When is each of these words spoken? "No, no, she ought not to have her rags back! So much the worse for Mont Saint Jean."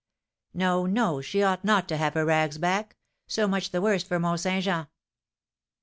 "No, 0.55 0.87
no, 0.87 1.21
she 1.21 1.43
ought 1.43 1.63
not 1.63 1.87
to 1.89 1.97
have 1.97 2.15
her 2.15 2.25
rags 2.25 2.57
back! 2.57 2.95
So 3.27 3.47
much 3.47 3.69
the 3.69 3.83
worse 3.83 4.01
for 4.03 4.17
Mont 4.17 4.39
Saint 4.39 4.63
Jean." 4.65 4.87